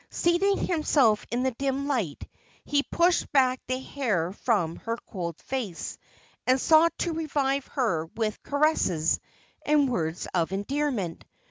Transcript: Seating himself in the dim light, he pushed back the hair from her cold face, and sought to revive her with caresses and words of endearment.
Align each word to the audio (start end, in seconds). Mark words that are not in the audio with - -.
Seating 0.09 0.57
himself 0.57 1.27
in 1.29 1.43
the 1.43 1.51
dim 1.51 1.85
light, 1.87 2.23
he 2.65 2.81
pushed 2.81 3.31
back 3.31 3.61
the 3.67 3.77
hair 3.77 4.31
from 4.31 4.77
her 4.77 4.97
cold 5.05 5.39
face, 5.39 5.99
and 6.47 6.59
sought 6.59 6.97
to 6.97 7.13
revive 7.13 7.67
her 7.67 8.05
with 8.15 8.41
caresses 8.41 9.19
and 9.63 9.91
words 9.91 10.27
of 10.33 10.51
endearment. 10.51 11.23